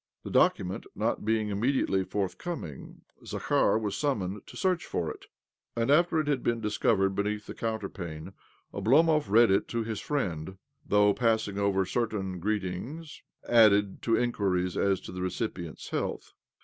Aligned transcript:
"The 0.23 0.31
document 0.31 0.85
not 0.95 1.25
being 1.25 1.49
immediately 1.49 2.03
forthcoming, 2.03 3.01
Zakhar 3.23 3.77
was 3.77 3.95
summoned 3.95 4.47
to 4.47 4.57
search 4.57 4.83
for 4.87 5.11
it; 5.11 5.27
and 5.75 5.91
after 5.91 6.19
it 6.19 6.27
had 6.27 6.41
been 6.41 6.59
dis 6.59 6.79
covered 6.79 7.13
beneath 7.13 7.45
the 7.45 7.53
counterpane 7.53 8.33
Oblomov 8.73 9.29
read 9.29 9.51
it 9.51 9.67
to 9.67 9.83
his 9.83 9.99
friend— 9.99 10.57
though 10.83 11.13
passing 11.13 11.59
over 11.59 11.85
certain 11.85 12.39
greetings, 12.39 13.21
added 13.47 14.01
to 14.01 14.17
inquiries 14.17 14.75
as 14.75 14.99
to 15.01 15.11
the 15.11 15.21
recipient's 15.21 15.89
health. 15.89 16.33